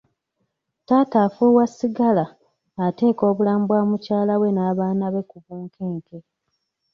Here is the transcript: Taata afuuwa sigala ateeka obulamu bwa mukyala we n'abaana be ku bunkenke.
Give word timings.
Taata 0.87 1.17
afuuwa 1.25 1.65
sigala 1.75 2.25
ateeka 2.85 3.23
obulamu 3.31 3.63
bwa 3.67 3.81
mukyala 3.89 4.33
we 4.41 4.47
n'abaana 4.53 5.05
be 5.13 5.21
ku 5.29 5.37
bunkenke. 5.43 6.17